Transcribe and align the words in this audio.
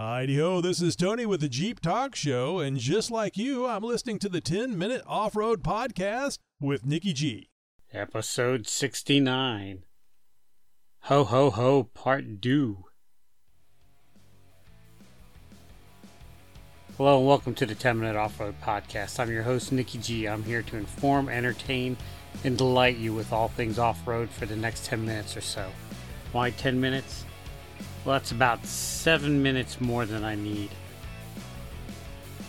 Heidi 0.00 0.36
ho, 0.36 0.60
this 0.60 0.80
is 0.80 0.94
Tony 0.94 1.26
with 1.26 1.40
the 1.40 1.48
Jeep 1.48 1.80
Talk 1.80 2.14
Show, 2.14 2.60
and 2.60 2.78
just 2.78 3.10
like 3.10 3.36
you, 3.36 3.66
I'm 3.66 3.82
listening 3.82 4.20
to 4.20 4.28
the 4.28 4.40
10 4.40 4.78
Minute 4.78 5.02
Off 5.08 5.34
Road 5.34 5.64
Podcast 5.64 6.38
with 6.60 6.86
Nikki 6.86 7.12
G. 7.12 7.50
Episode 7.92 8.68
69. 8.68 9.82
Ho 11.00 11.24
Ho 11.24 11.50
Ho 11.50 11.82
Part 11.82 12.40
2. 12.40 12.84
Hello 16.96 17.18
and 17.18 17.26
welcome 17.26 17.54
to 17.54 17.66
the 17.66 17.74
10 17.74 17.98
Minute 17.98 18.14
Off 18.14 18.38
Road 18.38 18.54
Podcast. 18.62 19.18
I'm 19.18 19.32
your 19.32 19.42
host, 19.42 19.72
Nikki 19.72 19.98
G. 19.98 20.28
I'm 20.28 20.44
here 20.44 20.62
to 20.62 20.76
inform, 20.76 21.28
entertain, 21.28 21.96
and 22.44 22.56
delight 22.56 22.98
you 22.98 23.12
with 23.12 23.32
all 23.32 23.48
things 23.48 23.80
off 23.80 24.06
road 24.06 24.30
for 24.30 24.46
the 24.46 24.54
next 24.54 24.86
10 24.86 25.04
minutes 25.04 25.36
or 25.36 25.40
so. 25.40 25.68
Why 26.30 26.50
10 26.50 26.80
minutes? 26.80 27.24
Well, 28.08 28.18
that's 28.18 28.32
about 28.32 28.64
7 28.64 29.42
minutes 29.42 29.82
more 29.82 30.06
than 30.06 30.24
I 30.24 30.34
need. 30.34 30.70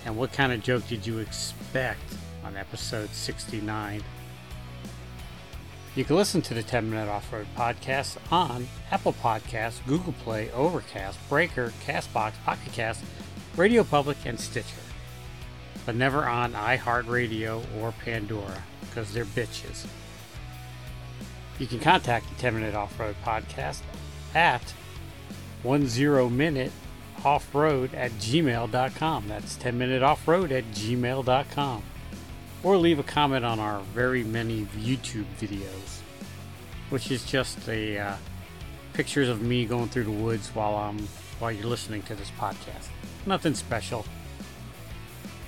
And 0.06 0.16
what 0.16 0.32
kind 0.32 0.54
of 0.54 0.64
joke 0.64 0.88
did 0.88 1.06
you 1.06 1.18
expect 1.18 2.16
on 2.46 2.56
episode 2.56 3.10
69? 3.10 4.02
You 5.98 6.06
can 6.06 6.16
listen 6.16 6.42
to 6.44 6.54
the 6.54 6.64
10 6.64 6.90
Minute 6.90 7.10
Off 7.10 7.34
Road 7.34 7.46
Podcast 7.58 8.16
on 8.32 8.70
Apple 8.90 9.12
Podcasts, 9.12 9.86
Google 9.86 10.14
Play, 10.24 10.50
Overcast, 10.52 11.20
Breaker, 11.28 11.74
Castbox, 11.86 12.42
Pocket 12.46 12.72
Cast, 12.72 13.04
Radio 13.58 13.84
Public, 13.84 14.16
and 14.24 14.40
Stitcher. 14.40 14.78
But 15.86 15.96
never 15.96 16.26
on 16.26 16.54
iHeartRadio 16.54 17.62
or 17.82 17.94
Pandora, 18.06 18.64
because 18.80 19.12
they're 19.12 19.26
bitches. 19.26 19.86
You 21.60 21.68
can 21.68 21.82
contact 21.82 22.30
the 22.30 22.36
10 22.36 22.54
Minute 22.54 22.76
Off 22.76 22.98
Road 22.98 23.18
Podcast 23.26 23.82
at 24.34 24.74
10 25.64 26.38
minute 26.38 26.72
off 27.26 27.54
road 27.54 27.94
at 27.94 28.12
gmail.com. 28.12 29.28
That's 29.28 29.56
10 29.58 29.78
minute 29.78 30.04
off 30.04 30.28
road 30.28 30.52
at 30.52 30.64
gmail.com. 30.72 31.84
Or 32.62 32.78
leave 32.78 33.00
a 33.00 33.04
comment 33.04 33.46
on 33.46 33.60
our 33.60 33.80
very 33.94 34.24
many 34.24 34.66
YouTube 34.78 35.26
videos, 35.40 36.02
which 36.90 37.10
is 37.10 37.24
just 37.24 37.68
a 37.70 37.98
uh, 37.98 38.16
pictures 38.94 39.30
of 39.30 39.42
me 39.42 39.66
going 39.66 39.88
through 39.88 40.04
the 40.04 40.12
woods 40.12 40.50
while 40.54 40.76
I'm 40.76 41.08
while 41.40 41.52
you're 41.52 41.68
listening 41.68 42.02
to 42.04 42.16
this 42.16 42.32
podcast. 42.32 42.90
Nothing 43.26 43.54
special. 43.54 44.06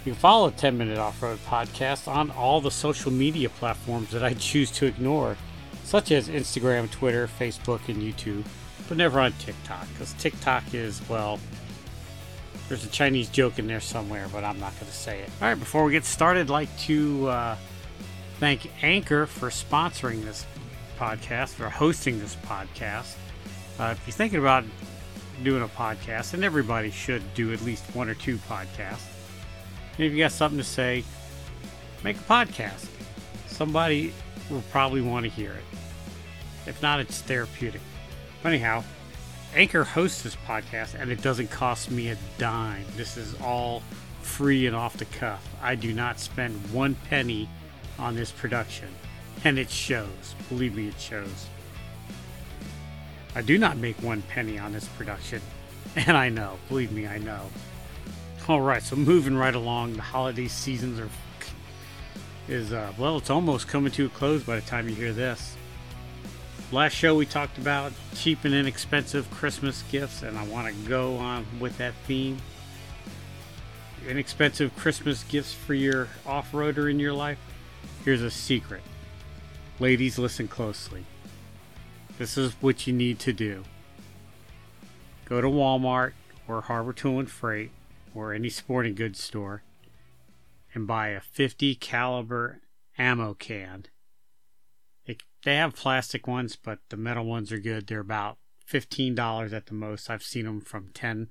You 0.06 0.14
can 0.14 0.20
follow 0.20 0.50
10 0.50 0.78
Minute 0.78 0.98
Off 0.98 1.22
Road 1.22 1.38
Podcast 1.46 2.08
on 2.08 2.32
all 2.32 2.60
the 2.62 2.72
social 2.72 3.12
media 3.12 3.50
platforms 3.50 4.10
that 4.12 4.24
I 4.24 4.34
choose 4.34 4.72
to 4.72 4.86
ignore, 4.86 5.38
such 5.84 6.12
as 6.12 6.28
Instagram, 6.30 6.90
Twitter, 6.90 7.28
Facebook, 7.28 7.88
and 7.88 8.02
YouTube 8.02 8.46
but 8.92 8.98
never 8.98 9.22
on 9.22 9.32
TikTok 9.40 9.88
because 9.94 10.12
TikTok 10.16 10.74
is, 10.74 11.02
well, 11.08 11.40
there's 12.68 12.84
a 12.84 12.90
Chinese 12.90 13.30
joke 13.30 13.58
in 13.58 13.66
there 13.66 13.80
somewhere, 13.80 14.28
but 14.34 14.44
I'm 14.44 14.60
not 14.60 14.74
going 14.74 14.88
to 14.88 14.98
say 14.98 15.22
it. 15.22 15.30
All 15.42 15.48
right, 15.48 15.58
before 15.58 15.86
we 15.86 15.94
get 15.94 16.04
started, 16.04 16.42
I'd 16.42 16.50
like 16.50 16.78
to 16.80 17.28
uh, 17.30 17.58
thank 18.42 18.70
Anchor 18.84 19.28
for 19.28 19.48
sponsoring 19.48 20.26
this 20.26 20.46
podcast 21.00 21.54
for 21.54 21.70
hosting 21.70 22.20
this 22.20 22.36
podcast. 22.46 23.16
Uh, 23.80 23.96
if 23.98 24.06
you're 24.06 24.12
thinking 24.12 24.40
about 24.40 24.66
doing 25.42 25.64
a 25.64 25.70
podcast, 25.70 26.34
and 26.34 26.44
everybody 26.44 26.92
should 26.92 27.24
do 27.34 27.54
at 27.54 27.62
least 27.62 27.86
one 27.96 28.10
or 28.10 28.16
two 28.16 28.36
podcasts, 28.40 29.08
and 29.96 30.06
if 30.06 30.12
you 30.12 30.18
got 30.18 30.34
something 30.34 30.58
to 30.58 30.66
say, 30.66 31.06
make 32.04 32.18
a 32.18 32.24
podcast. 32.24 32.88
Somebody 33.48 34.14
will 34.50 34.64
probably 34.70 35.00
want 35.00 35.24
to 35.24 35.30
hear 35.32 35.54
it. 35.54 35.64
If 36.68 36.82
not, 36.82 37.00
it's 37.00 37.22
therapeutic. 37.22 37.80
Anyhow, 38.44 38.84
Anchor 39.54 39.84
hosts 39.84 40.24
this 40.24 40.36
podcast 40.48 41.00
and 41.00 41.12
it 41.12 41.22
doesn't 41.22 41.52
cost 41.52 41.92
me 41.92 42.10
a 42.10 42.18
dime. 42.38 42.86
This 42.96 43.18
is 43.18 43.40
all 43.42 43.84
free 44.22 44.66
and 44.66 44.76
off 44.76 44.98
the 44.98 45.06
cuff. 45.06 45.48
I 45.62 45.76
do 45.76 45.94
not 45.94 46.20
spend 46.20 46.56
one 46.72 46.96
penny 47.10 47.48
on 48.00 48.16
this 48.16 48.32
production. 48.32 48.88
And 49.44 49.60
it 49.60 49.70
shows. 49.70 50.36
Believe 50.50 50.76
me, 50.76 50.88
it 50.88 51.00
shows. 51.00 51.48
I 53.36 53.42
do 53.42 53.58
not 53.58 53.78
make 53.78 54.02
one 54.02 54.22
penny 54.24 54.58
on 54.58 54.74
this 54.74 54.88
production. 54.88 55.42
And 55.96 56.16
I 56.16 56.30
know. 56.30 56.58
Believe 56.70 56.92
me, 56.92 57.06
I 57.06 57.18
know. 57.18 57.42
Alright, 58.48 58.84
so 58.84 58.96
moving 58.96 59.36
right 59.36 59.54
along, 59.54 59.94
the 59.94 60.02
holiday 60.02 60.48
seasons 60.48 61.00
are. 61.00 61.10
is, 62.48 62.72
uh, 62.72 62.94
well, 62.98 63.18
it's 63.18 63.30
almost 63.30 63.68
coming 63.68 63.92
to 63.94 64.06
a 64.06 64.10
close 64.10 64.42
by 64.44 64.56
the 64.56 64.62
time 64.62 64.88
you 64.88 64.96
hear 64.96 65.12
this. 65.12 65.56
Last 66.72 66.94
show 66.94 67.16
we 67.16 67.26
talked 67.26 67.58
about 67.58 67.92
cheap 68.16 68.46
and 68.46 68.54
inexpensive 68.54 69.30
Christmas 69.30 69.84
gifts, 69.92 70.24
and 70.24 70.38
I 70.38 70.46
want 70.48 70.74
to 70.74 70.74
go 70.88 71.18
on 71.18 71.46
with 71.60 71.78
that 71.80 71.94
theme. 72.08 72.38
Inexpensive 74.08 74.74
Christmas 74.78 75.26
gifts 75.26 75.52
for 75.52 75.74
your 75.74 76.08
off 76.26 76.54
roader 76.54 76.90
in 76.90 76.98
your 76.98 77.12
life? 77.12 77.38
Here's 78.06 78.22
a 78.22 78.32
secret. 78.32 78.84
Ladies, 79.80 80.18
listen 80.18 80.48
closely. 80.48 81.04
This 82.18 82.38
is 82.38 82.54
what 82.62 82.88
you 82.88 82.94
need 82.94 83.20
to 83.20 83.34
do 83.34 83.66
go 85.26 85.42
to 85.42 85.48
Walmart 85.48 86.14
or 86.48 86.62
Harbor 86.62 86.94
Tool 86.94 87.20
and 87.20 87.30
Freight 87.30 87.72
or 88.16 88.34
any 88.34 88.50
sporting 88.50 88.96
goods 88.96 89.22
store 89.22 89.64
and 90.74 90.88
buy 90.88 91.10
a 91.10 91.20
50 91.20 91.76
caliber 91.76 92.62
ammo 92.98 93.34
can 93.34 93.88
they 95.44 95.56
have 95.56 95.76
plastic 95.76 96.28
ones, 96.28 96.56
but 96.56 96.80
the 96.90 96.98
metal 96.98 97.26
ones 97.26 97.52
are 97.52 97.60
good. 97.60 97.88
They're 97.88 98.00
about 98.00 98.38
fifteen 98.66 99.16
dollars 99.16 99.54
at 99.54 99.66
the 99.66 99.74
most. 99.74 100.10
I've 100.10 100.24
seen 100.24 100.46
them 100.46 100.62
from 100.62 100.90
ten, 100.94 101.30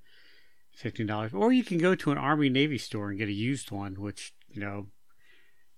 fifteen 0.75 1.07
dollars. 1.07 1.33
Or 1.33 1.53
you 1.53 1.65
can 1.65 1.79
go 1.79 1.95
to 1.95 2.11
an 2.11 2.19
Army 2.19 2.49
Navy 2.49 2.79
store 2.79 3.11
and 3.11 3.19
get 3.19 3.29
a 3.29 3.33
used 3.33 3.71
one, 3.71 3.95
which 3.95 4.35
you 4.49 4.61
know, 4.61 4.87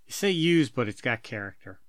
you 0.06 0.12
say 0.12 0.30
used, 0.30 0.74
but 0.74 0.88
it's 0.88 1.00
got 1.00 1.22
character. 1.22 1.80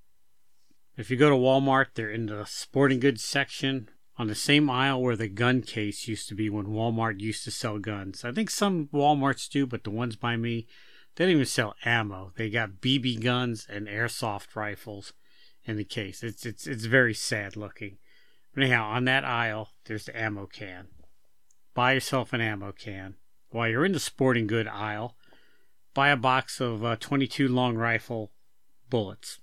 If 0.95 1.09
you 1.09 1.17
go 1.17 1.29
to 1.29 1.35
Walmart, 1.35 1.87
they're 1.95 2.11
in 2.11 2.27
the 2.27 2.45
sporting 2.45 2.99
goods 2.99 3.23
section 3.23 3.89
on 4.17 4.27
the 4.27 4.35
same 4.35 4.69
aisle 4.69 5.01
where 5.01 5.15
the 5.15 5.27
gun 5.27 5.61
case 5.61 6.07
used 6.07 6.27
to 6.29 6.35
be 6.35 6.49
when 6.49 6.67
Walmart 6.67 7.19
used 7.19 7.43
to 7.45 7.51
sell 7.51 7.79
guns. 7.79 8.23
I 8.23 8.31
think 8.31 8.49
some 8.49 8.89
Walmarts 8.93 9.49
do, 9.49 9.65
but 9.65 9.83
the 9.83 9.89
ones 9.89 10.15
by 10.15 10.37
me, 10.37 10.67
they 11.15 11.25
don't 11.25 11.31
even 11.31 11.45
sell 11.45 11.75
ammo. 11.83 12.31
They 12.35 12.51
got 12.51 12.81
BB 12.81 13.23
guns 13.23 13.65
and 13.67 13.87
airsoft 13.87 14.55
rifles 14.55 15.13
in 15.65 15.77
the 15.77 15.83
case. 15.83 16.23
It's 16.23 16.45
it's 16.45 16.67
it's 16.67 16.85
very 16.85 17.13
sad 17.13 17.55
looking. 17.55 17.97
But 18.53 18.63
anyhow, 18.63 18.85
on 18.89 19.05
that 19.05 19.25
aisle, 19.25 19.69
there's 19.85 20.05
the 20.05 20.19
ammo 20.19 20.45
can. 20.45 20.87
Buy 21.73 21.93
yourself 21.93 22.33
an 22.33 22.41
ammo 22.41 22.71
can. 22.71 23.15
While 23.49 23.69
you're 23.69 23.85
in 23.85 23.93
the 23.93 23.99
sporting 23.99 24.47
good 24.47 24.67
aisle, 24.67 25.15
buy 25.93 26.09
a 26.09 26.17
box 26.17 26.59
of 26.59 26.83
uh, 26.83 26.95
22 26.99 27.47
long 27.47 27.75
rifle 27.75 28.31
bullets, 28.89 29.39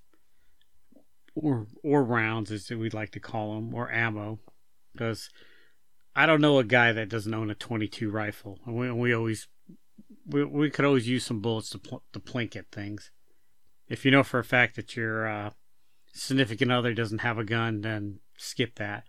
or 1.35 1.67
or 1.83 2.05
rounds, 2.05 2.51
as 2.51 2.71
we'd 2.71 2.95
like 2.95 3.11
to 3.13 3.21
call 3.21 3.55
them, 3.55 3.75
or 3.75 3.91
ammo, 3.91 4.39
because 4.93 5.31
I 6.15 6.27
don't 6.27 6.41
know 6.41 6.59
a 6.59 6.65
guy 6.65 6.93
that 6.93 7.09
doesn't 7.09 7.35
own 7.35 7.51
a 7.51 7.55
22 7.55 8.11
rifle. 8.11 8.59
And 8.67 8.77
we 8.77 8.91
we 8.93 9.15
always 9.15 9.49
we 10.27 10.45
we 10.45 10.71
could 10.71 10.85
always 10.85 11.09
use 11.09 11.25
some 11.25 11.41
bullets 11.41 11.71
to 11.71 11.79
pl- 11.79 12.05
to 12.13 12.21
plink 12.21 12.57
at 12.57 12.71
things. 12.71 13.11
If 13.89 14.05
you 14.05 14.11
know 14.11 14.23
for 14.23 14.39
a 14.39 14.45
fact 14.45 14.77
that 14.77 14.97
you're 14.97 15.27
uh, 15.27 15.51
significant 16.13 16.73
other 16.73 16.95
doesn't 16.95 17.21
have 17.21 17.39
a 17.39 17.45
gun, 17.45 17.81
then 17.83 18.21
skip 18.37 18.77
that. 18.77 19.05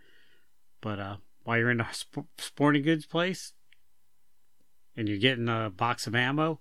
But 0.81 1.00
uh, 1.00 1.17
while 1.44 1.57
you're 1.57 1.72
in 1.72 1.81
a 1.81 1.88
sp- 1.94 2.29
sporting 2.38 2.84
goods 2.84 3.06
place 3.06 3.53
and 4.95 5.07
you're 5.07 5.17
getting 5.17 5.50
a 5.50 5.69
box 5.69 6.07
of 6.07 6.16
ammo, 6.16 6.59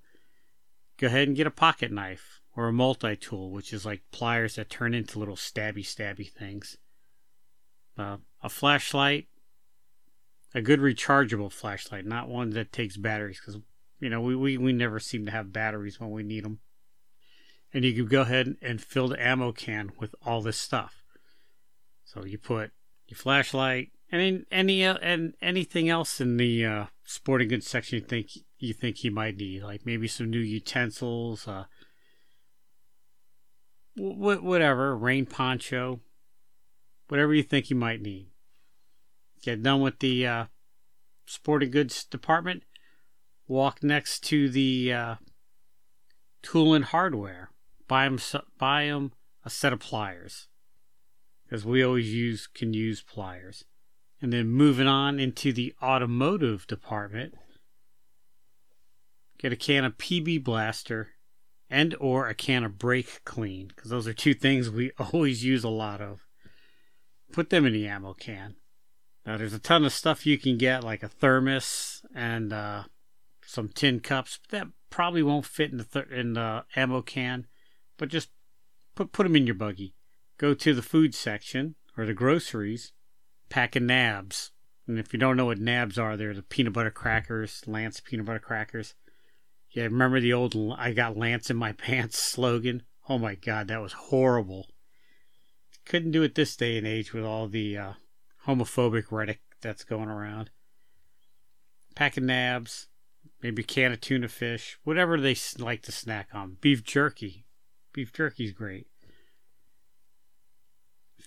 go 0.98 1.06
ahead 1.06 1.28
and 1.28 1.36
get 1.36 1.46
a 1.46 1.50
pocket 1.50 1.90
knife 1.90 2.40
or 2.56 2.68
a 2.68 2.72
multi 2.72 3.16
tool, 3.16 3.50
which 3.50 3.72
is 3.72 3.86
like 3.86 4.02
pliers 4.12 4.56
that 4.56 4.70
turn 4.70 4.94
into 4.94 5.18
little 5.18 5.36
stabby 5.36 5.84
stabby 5.84 6.30
things. 6.30 6.76
Uh, 7.98 8.18
a 8.42 8.48
flashlight, 8.48 9.28
a 10.54 10.62
good 10.62 10.80
rechargeable 10.80 11.52
flashlight, 11.52 12.06
not 12.06 12.28
one 12.28 12.50
that 12.50 12.72
takes 12.72 12.96
batteries, 12.96 13.40
because 13.40 13.60
you 13.98 14.08
know 14.08 14.20
we, 14.20 14.34
we, 14.34 14.56
we 14.56 14.72
never 14.72 14.98
seem 14.98 15.26
to 15.26 15.30
have 15.30 15.52
batteries 15.52 16.00
when 16.00 16.10
we 16.10 16.22
need 16.22 16.44
them 16.44 16.60
and 17.72 17.84
you 17.84 17.94
can 17.94 18.06
go 18.06 18.22
ahead 18.22 18.56
and 18.60 18.80
fill 18.80 19.08
the 19.08 19.22
ammo 19.22 19.52
can 19.52 19.92
with 19.98 20.14
all 20.24 20.40
this 20.40 20.56
stuff. 20.56 21.04
So 22.04 22.24
you 22.24 22.38
put 22.38 22.72
your 23.06 23.16
flashlight 23.16 23.90
and 24.10 24.44
any 24.50 24.82
and 24.82 25.34
anything 25.40 25.88
else 25.88 26.20
in 26.20 26.36
the 26.36 26.64
uh, 26.64 26.84
sporting 27.04 27.48
goods 27.48 27.68
section 27.68 27.98
you 27.98 28.04
think 28.04 28.30
you 28.58 28.74
think 28.74 29.04
you 29.04 29.10
might 29.10 29.36
need, 29.36 29.62
like 29.62 29.86
maybe 29.86 30.08
some 30.08 30.28
new 30.28 30.40
utensils, 30.40 31.46
uh, 31.46 31.64
whatever, 33.96 34.96
rain 34.96 35.26
poncho, 35.26 36.00
whatever 37.08 37.32
you 37.32 37.42
think 37.42 37.70
you 37.70 37.76
might 37.76 38.02
need. 38.02 38.28
Get 39.42 39.62
done 39.62 39.80
with 39.80 40.00
the 40.00 40.26
uh, 40.26 40.44
sporting 41.24 41.70
goods 41.70 42.04
department. 42.04 42.64
Walk 43.46 43.82
next 43.82 44.20
to 44.24 44.48
the 44.48 44.92
uh, 44.92 45.14
tool 46.42 46.74
and 46.74 46.84
hardware 46.84 47.50
buy 47.90 48.04
them 48.04 48.18
buy 48.58 48.82
a 49.44 49.50
set 49.50 49.72
of 49.72 49.80
pliers 49.80 50.48
because 51.44 51.64
we 51.64 51.82
always 51.82 52.14
use 52.14 52.46
can 52.46 52.72
use 52.72 53.02
pliers 53.02 53.64
and 54.22 54.32
then 54.32 54.46
moving 54.46 54.86
on 54.86 55.18
into 55.18 55.52
the 55.52 55.74
automotive 55.82 56.66
department 56.66 57.34
get 59.40 59.52
a 59.52 59.56
can 59.56 59.84
of 59.84 59.98
PB 59.98 60.44
Blaster 60.44 61.08
and 61.70 61.94
or 61.98 62.28
a 62.28 62.34
can 62.34 62.64
of 62.64 62.78
Brake 62.78 63.24
Clean 63.24 63.68
because 63.68 63.90
those 63.90 64.06
are 64.06 64.12
two 64.12 64.34
things 64.34 64.68
we 64.68 64.92
always 65.12 65.44
use 65.44 65.64
a 65.64 65.68
lot 65.68 66.00
of. 66.00 66.26
Put 67.32 67.50
them 67.50 67.64
in 67.64 67.72
the 67.72 67.86
ammo 67.86 68.12
can. 68.12 68.56
Now 69.24 69.36
there's 69.36 69.54
a 69.54 69.58
ton 69.58 69.84
of 69.84 69.92
stuff 69.92 70.26
you 70.26 70.36
can 70.36 70.58
get 70.58 70.84
like 70.84 71.02
a 71.02 71.08
thermos 71.08 72.02
and 72.14 72.52
uh, 72.52 72.84
some 73.46 73.68
tin 73.68 74.00
cups. 74.00 74.40
But 74.42 74.58
that 74.58 74.66
probably 74.90 75.22
won't 75.22 75.46
fit 75.46 75.70
in 75.70 75.78
the 75.78 75.84
th- 75.84 76.08
in 76.08 76.32
the 76.32 76.64
ammo 76.74 77.02
can, 77.02 77.46
but 78.00 78.08
just 78.08 78.30
put 78.94 79.12
put 79.12 79.24
them 79.24 79.36
in 79.36 79.46
your 79.46 79.54
buggy. 79.54 79.94
Go 80.38 80.54
to 80.54 80.72
the 80.72 80.80
food 80.82 81.14
section 81.14 81.74
or 81.98 82.06
the 82.06 82.14
groceries, 82.14 82.92
pack 83.50 83.76
of 83.76 83.82
nabs. 83.82 84.52
And 84.88 84.98
if 84.98 85.12
you 85.12 85.18
don't 85.18 85.36
know 85.36 85.44
what 85.44 85.58
nabs 85.58 85.98
are, 85.98 86.16
they're 86.16 86.32
the 86.32 86.42
peanut 86.42 86.72
butter 86.72 86.90
crackers, 86.90 87.62
Lance 87.66 88.00
peanut 88.00 88.24
butter 88.24 88.38
crackers. 88.38 88.94
Yeah, 89.70 89.84
remember 89.84 90.18
the 90.18 90.32
old 90.32 90.56
I 90.78 90.94
got 90.94 91.18
Lance 91.18 91.50
in 91.50 91.58
my 91.58 91.72
pants 91.86 92.18
slogan? 92.18 92.84
Oh 93.06 93.18
my 93.18 93.34
god, 93.34 93.68
that 93.68 93.82
was 93.82 93.92
horrible. 93.92 94.68
Couldn't 95.84 96.12
do 96.12 96.22
it 96.22 96.34
this 96.34 96.56
day 96.56 96.78
and 96.78 96.86
age 96.86 97.12
with 97.12 97.24
all 97.24 97.48
the 97.48 97.76
uh, 97.76 97.92
homophobic 98.46 99.12
rhetoric 99.12 99.40
that's 99.60 99.84
going 99.84 100.08
around. 100.08 100.48
Pack 101.94 102.16
of 102.16 102.22
nabs, 102.22 102.86
maybe 103.42 103.60
a 103.60 103.64
can 103.64 103.92
of 103.92 104.00
tuna 104.00 104.28
fish, 104.28 104.78
whatever 104.84 105.20
they 105.20 105.36
like 105.58 105.82
to 105.82 105.92
snack 105.92 106.28
on. 106.32 106.56
Beef 106.62 106.82
jerky. 106.82 107.44
Beef 107.92 108.12
jerky's 108.12 108.52
great. 108.52 108.86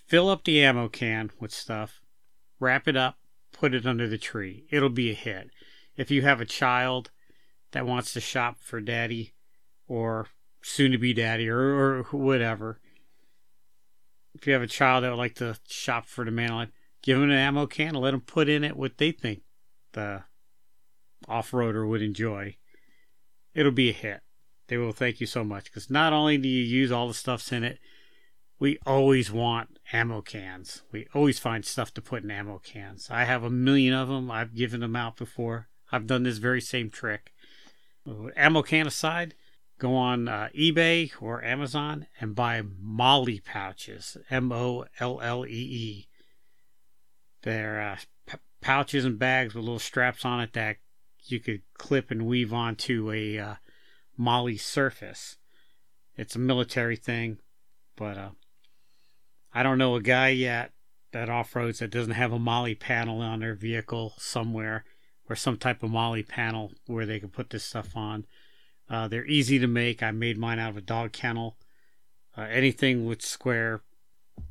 Fill 0.08 0.30
up 0.30 0.44
the 0.44 0.64
ammo 0.64 0.88
can 0.88 1.32
with 1.40 1.52
stuff, 1.52 2.02
wrap 2.60 2.88
it 2.88 2.96
up, 2.96 3.18
put 3.52 3.74
it 3.74 3.86
under 3.86 4.08
the 4.08 4.18
tree. 4.18 4.66
It'll 4.70 4.90
be 4.90 5.10
a 5.10 5.16
hit. 5.16 5.50
If 5.96 6.12
you 6.12 6.22
have 6.24 6.42
a 6.42 6.46
child 6.46 7.12
that 7.72 7.86
wants 7.86 8.14
to 8.14 8.20
shop 8.20 8.58
for 8.60 8.80
daddy 8.80 9.34
or 9.88 10.28
soon 10.62 10.92
to 10.92 10.98
be 10.98 11.14
daddy 11.14 11.50
or, 11.50 11.60
or 11.60 12.04
whatever, 12.12 12.80
if 14.36 14.48
you 14.48 14.54
have 14.54 14.62
a 14.62 14.68
child 14.68 15.04
that 15.04 15.10
would 15.10 15.18
like 15.18 15.36
to 15.36 15.58
shop 15.68 16.06
for 16.06 16.26
the 16.26 16.32
man, 16.32 16.72
give 17.02 17.20
them 17.20 17.30
an 17.30 17.38
ammo 17.38 17.66
can 17.66 17.90
and 17.90 18.00
let 18.00 18.12
them 18.12 18.22
put 18.22 18.50
in 18.50 18.64
it 18.64 18.78
what 18.78 18.98
they 18.98 19.12
think 19.12 19.42
the 19.94 20.24
off-roader 21.28 21.88
would 21.88 22.02
enjoy. 22.02 22.58
It'll 23.54 23.72
be 23.72 23.90
a 23.90 23.94
hit. 23.94 24.22
They 24.68 24.78
will 24.78 24.94
thank 24.94 25.20
you 25.20 25.28
so 25.28 25.44
much 25.44 25.66
because 25.66 25.90
not 25.90 26.14
only 26.14 26.38
do 26.38 26.48
you 26.48 26.64
use 26.64 26.92
all 26.92 27.08
the 27.08 27.14
stuffs 27.14 27.52
in 27.52 27.64
it, 27.64 27.80
we 28.60 28.78
always 28.86 29.32
want 29.32 29.78
ammo 29.92 30.22
cans. 30.22 30.84
We 30.92 31.08
always 31.14 31.38
find 31.38 31.66
stuff 31.66 31.94
to 31.96 32.02
put 32.02 32.24
in 32.24 32.32
ammo 32.32 32.60
cans. 32.60 33.10
I 33.12 33.26
have 33.26 33.44
a 33.44 33.50
million 33.50 33.94
of 33.94 34.08
them. 34.08 34.32
I've 34.32 34.56
given 34.56 34.80
them 34.80 34.96
out 34.96 35.18
before. 35.18 35.68
I've 35.92 36.08
done 36.08 36.24
this 36.24 36.38
very 36.38 36.62
same 36.62 36.90
trick. 36.90 37.34
Ammo 38.36 38.62
can 38.62 38.88
aside, 38.88 39.36
go 39.80 39.96
on 39.96 40.28
uh, 40.28 40.50
eBay 40.58 41.12
or 41.20 41.44
Amazon 41.44 42.08
and 42.20 42.36
buy 42.36 42.62
MOLLE 42.80 43.40
pouches. 43.46 44.18
M 44.30 44.52
O 44.52 44.86
L 45.00 45.20
L 45.22 45.46
E 45.46 45.50
E. 45.50 46.08
They're 47.42 47.82
uh, 47.82 47.98
p- 48.26 48.38
pouches 48.62 49.04
and 49.04 49.20
bags 49.20 49.54
with 49.54 49.66
little 49.66 49.80
straps 49.80 50.24
on 50.24 50.40
it 50.40 50.54
that 50.54 50.78
you 51.26 51.40
could 51.40 51.62
clip 51.78 52.12
and 52.12 52.26
weave 52.26 52.54
onto 52.54 53.12
a 53.12 53.38
uh, 53.38 53.56
MOLLE 54.18 54.58
surface. 54.58 55.38
It's 56.16 56.36
a 56.36 56.40
military 56.40 56.96
thing, 56.96 57.40
but 57.96 58.18
uh, 58.18 58.30
I 59.54 59.64
don't 59.64 59.78
know 59.78 59.96
a 59.96 60.02
guy 60.02 60.30
yet 60.30 60.72
that 61.12 61.30
off 61.30 61.56
roads 61.56 61.80
that 61.80 61.92
doesn't 61.92 62.14
have 62.14 62.32
a 62.32 62.40
MOLLE 62.40 62.76
panel 62.76 63.22
on 63.22 63.40
their 63.40 63.56
vehicle 63.56 64.14
somewhere 64.18 64.84
or 65.30 65.36
some 65.36 65.58
type 65.58 65.84
of 65.84 65.92
MOLLE 65.92 66.24
panel 66.24 66.72
where 66.88 67.06
they 67.06 67.20
can 67.20 67.30
put 67.30 67.50
this 67.50 67.64
stuff 67.64 67.96
on. 67.96 68.26
Uh, 68.90 69.08
they're 69.08 69.26
easy 69.26 69.58
to 69.60 69.68
make. 69.68 70.04
I 70.04 70.12
made 70.12 70.38
mine 70.38 70.60
out 70.60 70.72
of 70.72 70.78
a 70.78 70.82
dog 70.82 71.14
kennel. 71.14 71.58
Uh, 72.38 72.42
anything 72.42 73.06
with 73.06 73.22
square 73.22 73.82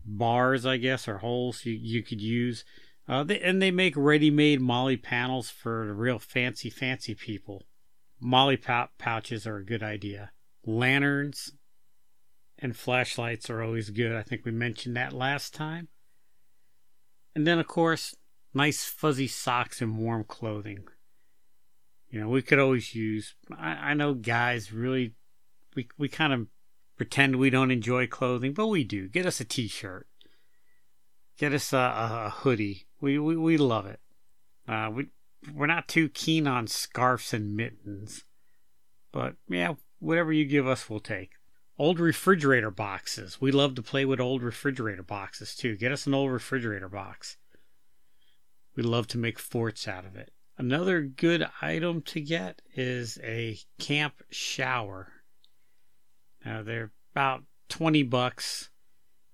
bars, 0.05 0.65
I 0.65 0.77
guess, 0.77 1.07
or 1.07 1.19
holes 1.19 1.65
you, 1.65 1.73
you 1.73 2.03
could 2.03 2.21
use. 2.21 2.65
Uh, 3.09 3.25
they, 3.25 3.41
and 3.41 3.61
they 3.61 3.71
make 3.71 3.95
ready-made 3.97 4.61
MOLLE 4.61 4.97
panels 4.97 5.51
for 5.51 5.87
the 5.87 5.93
real 5.93 6.19
fancy, 6.19 6.71
fancy 6.71 7.15
people. 7.15 7.65
MOLLE 8.23 8.57
pou- 8.57 8.89
pouches 8.99 9.47
are 9.47 9.57
a 9.57 9.65
good 9.65 9.83
idea. 9.83 10.31
Lanterns 10.65 11.53
and 12.59 12.77
flashlights 12.77 13.51
are 13.51 13.63
always 13.63 13.91
good. 13.91 14.15
I 14.15 14.23
think 14.23 14.45
we 14.45 14.53
mentioned 14.53 14.97
that 14.97 15.13
last 15.13 15.53
time. 15.53 15.89
And 17.35 17.47
then, 17.47 17.59
of 17.59 17.67
course, 17.67 18.15
nice 18.55 18.85
fuzzy 18.85 19.27
socks 19.27 19.83
and 19.83 19.99
warm 19.99 20.25
clothing. 20.25 20.85
You 22.11 22.21
know, 22.21 22.29
we 22.29 22.43
could 22.43 22.59
always 22.59 22.95
use. 22.95 23.35
I, 23.59 23.71
I 23.71 23.95
know 23.95 24.15
guys 24.15 24.73
really, 24.73 25.15
we 25.75 25.89
we 25.99 26.09
kind 26.09 26.33
of 26.33 26.47
pretend 26.97 27.37
we 27.37 27.51
don't 27.51 27.71
enjoy 27.71 28.07
clothing, 28.07 28.53
but 28.53 28.69
we 28.69 28.85
do. 28.85 29.09
Get 29.09 29.27
us 29.27 29.41
a 29.41 29.45
t-shirt. 29.45 30.07
Get 31.39 31.55
us 31.55 31.73
a, 31.73 31.79
a, 31.79 32.25
a 32.27 32.31
hoodie. 32.31 32.87
We, 33.01 33.19
we 33.19 33.37
we 33.37 33.57
love 33.57 33.87
it. 33.87 34.01
Uh, 34.69 34.91
we 34.93 35.07
we're 35.55 35.67
not 35.67 35.89
too 35.89 36.09
keen 36.09 36.47
on 36.47 36.67
scarves 36.67 37.35
and 37.35 37.57
mittens, 37.57 38.25
but 39.11 39.37
yeah, 39.49 39.75
whatever 39.99 40.33
you 40.33 40.45
give 40.45 40.67
us, 40.67 40.89
we'll 40.89 41.01
take. 41.01 41.33
Old 41.79 41.99
refrigerator 41.99 42.71
boxes. 42.71 43.41
We 43.41 43.51
love 43.51 43.75
to 43.75 43.83
play 43.83 44.05
with 44.05 44.21
old 44.21 44.43
refrigerator 44.43 45.03
boxes 45.03 45.55
too. 45.55 45.77
Get 45.77 45.93
us 45.93 46.07
an 46.07 46.15
old 46.15 46.31
refrigerator 46.31 46.89
box. 46.89 47.37
We 48.77 48.83
love 48.83 49.07
to 49.09 49.19
make 49.19 49.39
forts 49.39 49.89
out 49.89 50.05
of 50.05 50.17
it. 50.17 50.33
Another 50.59 51.01
good 51.03 51.47
item 51.61 52.03
to 52.03 52.21
get 52.21 52.63
is 52.75 53.19
a 53.23 53.59
camp 53.79 54.23
shower. 54.31 55.13
Now 56.45 56.63
they're 56.63 56.93
about 57.15 57.43
20 57.69 58.03
bucks. 58.05 58.71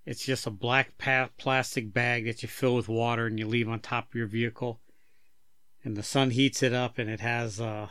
It's 0.06 0.24
just 0.24 0.46
a 0.46 0.50
black 0.50 0.96
plastic 1.36 1.92
bag 1.92 2.24
that 2.24 2.42
you 2.42 2.48
fill 2.48 2.76
with 2.76 2.88
water 2.88 3.26
and 3.26 3.38
you 3.38 3.46
leave 3.46 3.68
on 3.68 3.80
top 3.80 4.08
of 4.08 4.14
your 4.14 4.26
vehicle. 4.26 4.80
And 5.88 5.96
the 5.96 6.02
sun 6.02 6.32
heats 6.32 6.62
it 6.62 6.74
up 6.74 6.98
and 6.98 7.08
it 7.08 7.20
has 7.20 7.60
a 7.60 7.88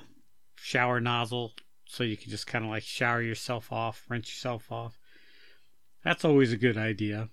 shower 0.54 1.02
nozzle 1.02 1.54
so 1.88 2.04
you 2.04 2.16
can 2.16 2.30
just 2.30 2.46
kind 2.46 2.64
of 2.64 2.70
like 2.70 2.84
shower 2.84 3.24
yourself 3.24 3.74
off, 3.74 4.06
rinse 4.08 4.30
yourself 4.30 4.72
off. 4.72 5.00
That's 6.04 6.24
always 6.24 6.54
a 6.54 6.58
good 6.58 6.78
idea. 6.78 7.30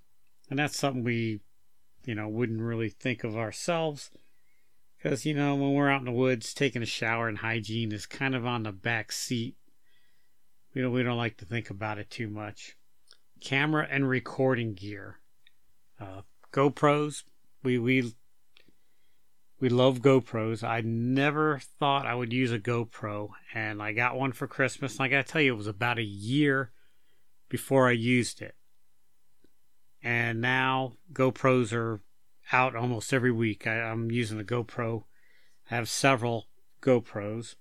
And 0.48 0.58
that's 0.58 0.78
something 0.78 1.04
we, 1.04 1.40
you 2.06 2.14
know, 2.14 2.28
wouldn't 2.28 2.62
really 2.62 2.88
think 2.88 3.24
of 3.24 3.36
ourselves. 3.36 4.10
Because, 4.96 5.26
you 5.26 5.34
know, 5.34 5.54
when 5.54 5.74
we're 5.74 5.90
out 5.90 6.00
in 6.00 6.06
the 6.06 6.12
woods, 6.12 6.54
taking 6.54 6.80
a 6.80 6.86
shower 6.86 7.28
and 7.28 7.36
hygiene 7.36 7.92
is 7.92 8.06
kind 8.06 8.34
of 8.34 8.46
on 8.46 8.62
the 8.62 8.72
back 8.72 9.12
seat. 9.12 9.56
We 10.74 10.80
don't, 10.80 10.92
we 10.92 11.02
don't 11.02 11.18
like 11.18 11.36
to 11.36 11.44
think 11.44 11.68
about 11.68 11.98
it 11.98 12.08
too 12.08 12.30
much. 12.30 12.74
Camera 13.38 13.86
and 13.90 14.08
recording 14.08 14.72
gear. 14.72 15.18
Uh, 16.00 16.22
GoPros. 16.54 17.24
We, 17.62 17.78
we 17.78 18.14
we 19.60 19.68
love 19.68 20.00
GoPros. 20.00 20.62
I 20.62 20.80
never 20.82 21.60
thought 21.78 22.06
I 22.06 22.14
would 22.14 22.32
use 22.32 22.52
a 22.52 22.58
GoPro, 22.58 23.30
and 23.54 23.80
I 23.80 23.92
got 23.92 24.16
one 24.16 24.32
for 24.32 24.46
Christmas. 24.46 24.94
And 24.94 25.02
I 25.02 25.08
got 25.08 25.26
to 25.26 25.32
tell 25.32 25.40
you, 25.40 25.54
it 25.54 25.56
was 25.56 25.66
about 25.66 25.98
a 25.98 26.04
year 26.04 26.72
before 27.48 27.88
I 27.88 27.92
used 27.92 28.42
it. 28.42 28.54
And 30.02 30.40
now 30.40 30.94
GoPros 31.12 31.72
are 31.72 32.00
out 32.52 32.76
almost 32.76 33.12
every 33.12 33.32
week. 33.32 33.66
I, 33.66 33.76
am 33.76 34.10
using 34.10 34.40
a 34.40 34.44
GoPro. 34.44 35.04
I 35.70 35.76
have 35.76 35.88
several 35.88 36.46
GoPros, 36.82 37.54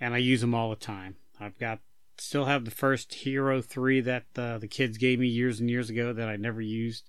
and 0.00 0.14
I 0.14 0.18
use 0.18 0.40
them 0.40 0.54
all 0.54 0.70
the 0.70 0.76
time. 0.76 1.16
I've 1.38 1.58
got 1.58 1.80
still 2.18 2.46
have 2.46 2.64
the 2.64 2.70
first 2.70 3.14
Hero 3.14 3.62
3 3.62 4.00
that 4.02 4.24
uh, 4.36 4.58
the 4.58 4.68
kids 4.68 4.98
gave 4.98 5.18
me 5.18 5.26
years 5.26 5.60
and 5.60 5.70
years 5.70 5.88
ago 5.88 6.12
that 6.12 6.28
I 6.28 6.36
never 6.36 6.60
used 6.60 7.08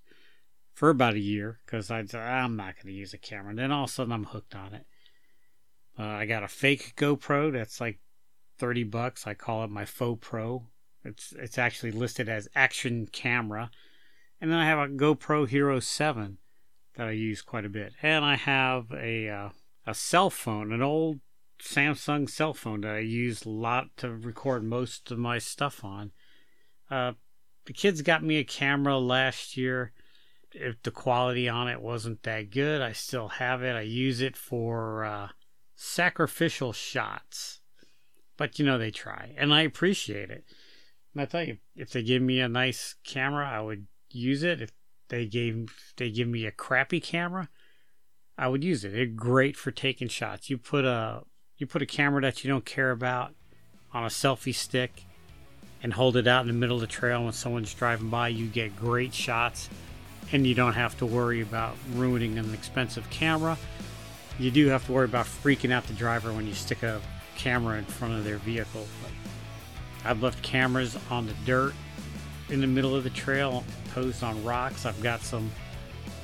for 0.74 0.90
about 0.90 1.16
a 1.16 1.20
year 1.20 1.60
because 1.66 1.92
I 1.92 2.00
I'm 2.14 2.56
not 2.56 2.76
going 2.76 2.88
to 2.88 3.00
use 3.00 3.14
a 3.14 3.18
camera. 3.18 3.50
And 3.50 3.60
then 3.60 3.72
all 3.72 3.86
of 3.86 3.90
a 3.90 3.94
sudden 3.94 4.14
I'm 4.14 4.26
hooked 4.26 4.56
on 4.56 4.74
it. 4.74 4.86
Uh, 5.98 6.04
I 6.04 6.26
got 6.26 6.44
a 6.44 6.48
fake 6.48 6.94
GoPro 6.96 7.52
that's 7.52 7.82
like 7.82 8.00
30 8.58 8.86
bucks. 8.86 9.28
I 9.28 9.34
call 9.34 9.64
it 9.64 9.70
my 9.70 9.86
faux 9.86 10.26
pro. 10.28 10.68
It's 11.04 11.34
it's 11.38 11.58
actually 11.58 11.92
listed 11.92 12.30
as 12.30 12.48
action 12.56 13.08
camera. 13.12 13.72
And 14.40 14.52
then 14.52 14.58
I 14.58 14.66
have 14.66 14.80
a 14.80 14.88
GoPro 14.88 15.48
Hero 15.48 15.80
7 15.80 16.38
that 16.96 17.08
I 17.08 17.12
use 17.12 17.42
quite 17.42 17.66
a 17.66 17.70
bit. 17.70 17.94
And 18.02 18.24
I 18.24 18.36
have 18.36 18.92
a 18.92 19.30
uh, 19.30 19.50
a 19.86 19.94
cell 19.94 20.30
phone, 20.30 20.72
an 20.72 20.82
old 20.82 21.20
Samsung 21.62 22.30
cell 22.30 22.54
phone 22.54 22.82
that 22.82 22.96
I 22.96 23.00
use 23.00 23.46
a 23.46 23.50
lot 23.50 23.96
to 23.98 24.10
record 24.10 24.64
most 24.64 25.12
of 25.12 25.20
my 25.20 25.38
stuff 25.38 25.84
on. 25.84 26.12
Uh, 26.90 27.14
the 27.66 27.74
kids 27.74 28.02
got 28.02 28.24
me 28.24 28.38
a 28.38 28.44
camera 28.44 28.98
last 28.98 29.56
year 29.56 29.94
if 30.54 30.82
the 30.84 30.92
quality 30.92 31.48
on 31.48 31.68
it 31.68 31.82
wasn't 31.82 32.24
that 32.24 32.52
good, 32.52 32.82
I 32.82 32.92
still 32.92 33.28
have 33.30 33.64
it. 33.64 33.76
I 33.76 33.82
use 33.82 34.22
it 34.22 34.36
for 34.36 35.04
uh, 35.04 35.28
sacrificial 35.76 36.74
shots. 36.74 37.62
But 38.38 38.60
you 38.60 38.66
know, 38.66 38.78
they 38.78 38.92
try, 38.92 39.34
and 39.38 39.54
I 39.54 39.62
appreciate 39.62 40.30
it. 40.30 40.46
And 41.14 41.22
I 41.22 41.26
tell 41.26 41.44
you, 41.44 41.58
if 41.76 41.92
they 41.92 42.02
give 42.02 42.22
me 42.22 42.40
a 42.40 42.48
nice 42.48 42.96
camera, 43.06 43.48
I 43.48 43.62
would 43.62 43.88
use 44.10 44.44
it. 44.44 44.62
If 44.62 44.72
they 45.10 45.26
gave 45.26 45.70
they 45.98 46.10
give 46.10 46.28
me 46.28 46.46
a 46.46 46.52
crappy 46.52 47.00
camera, 47.00 47.50
I 48.38 48.48
would 48.48 48.64
use 48.64 48.84
it. 48.84 48.96
It's 48.96 49.16
great 49.16 49.58
for 49.58 49.72
taking 49.72 50.08
shots. 50.08 50.50
You 50.50 50.58
put 50.58 50.86
a 50.86 51.22
you 51.58 51.68
put 51.68 51.82
a 51.82 51.88
camera 51.88 52.22
that 52.22 52.44
you 52.44 52.50
don't 52.50 52.66
care 52.66 52.92
about 52.92 53.36
on 53.94 54.04
a 54.04 54.08
selfie 54.08 54.56
stick 54.56 55.04
and 55.84 55.94
hold 55.94 56.16
it 56.16 56.28
out 56.28 56.42
in 56.42 56.48
the 56.48 56.54
middle 56.54 56.78
of 56.78 56.82
the 56.82 56.88
trail 56.88 57.24
when 57.24 57.34
someone's 57.34 57.74
driving 57.74 58.10
by. 58.10 58.30
You 58.30 58.48
get 58.48 58.76
great 58.76 59.14
shots 59.14 59.70
and 60.32 60.48
you 60.48 60.56
don't 60.56 60.74
have 60.74 60.98
to 61.00 61.06
worry 61.06 61.42
about 61.42 61.76
ruining 61.94 62.38
an 62.38 62.54
expensive 62.54 63.10
camera. 63.10 63.58
You 64.40 64.52
do 64.52 64.68
have 64.68 64.86
to 64.86 64.94
worry 64.94 65.06
about 65.06 65.26
freaking 65.26 65.72
out 65.72 65.86
the 65.86 65.94
driver 65.94 66.32
when 66.32 66.48
you 66.48 66.54
stick 66.54 66.84
a 66.84 67.02
camera 67.38 67.78
in 67.78 67.86
front 67.86 68.14
of 68.14 68.24
their 68.24 68.38
vehicle. 68.38 68.88
I've 70.04 70.24
left 70.24 70.42
cameras 70.42 70.98
on 71.10 71.28
the 71.28 71.34
dirt 71.46 71.74
in 72.50 72.62
the 72.62 72.68
middle 72.68 72.96
of 72.96 73.04
the 73.04 73.10
trail, 73.10 73.64
posed 73.94 74.24
on 74.24 74.44
rocks. 74.44 74.86
I've 74.86 75.02
got 75.02 75.22
some 75.22 75.52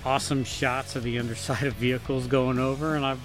awesome 0.05 0.43
shots 0.43 0.95
of 0.95 1.03
the 1.03 1.19
underside 1.19 1.63
of 1.63 1.73
vehicles 1.75 2.27
going 2.27 2.59
over, 2.59 2.95
and 2.95 3.05
I've 3.05 3.21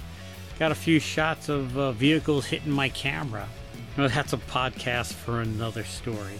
got 0.58 0.72
a 0.72 0.76
few 0.76 0.98
shots 0.98 1.48
of 1.48 1.76
uh, 1.78 1.92
vehicles 1.92 2.46
hitting 2.46 2.72
my 2.72 2.88
camera. 2.88 3.48
Well, 3.96 4.08
that's 4.08 4.32
a 4.32 4.38
podcast 4.38 5.12
for 5.12 5.40
another 5.40 5.84
story. 5.84 6.38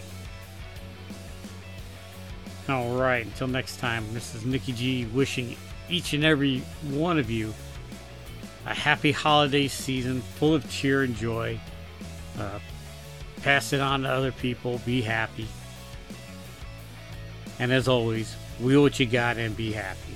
All 2.69 2.95
right, 2.95 3.25
until 3.25 3.47
next 3.47 3.77
time, 3.77 4.05
this 4.13 4.33
is 4.33 4.45
Nikki 4.45 4.71
G 4.71 5.05
wishing 5.07 5.57
each 5.89 6.13
and 6.13 6.23
every 6.23 6.59
one 6.91 7.19
of 7.19 7.29
you 7.29 7.53
a 8.65 8.73
happy 8.73 9.11
holiday 9.11 9.67
season 9.67 10.21
full 10.21 10.55
of 10.55 10.69
cheer 10.69 11.03
and 11.03 11.15
joy. 11.15 11.59
Uh, 12.39 12.59
pass 13.41 13.73
it 13.73 13.81
on 13.81 14.03
to 14.03 14.09
other 14.09 14.31
people. 14.31 14.79
Be 14.85 15.01
happy. 15.01 15.47
And 17.59 17.73
as 17.73 17.89
always, 17.89 18.33
wheel 18.61 18.81
what 18.81 18.99
you 18.99 19.05
got 19.05 19.37
and 19.37 19.55
be 19.55 19.73
happy. 19.73 20.15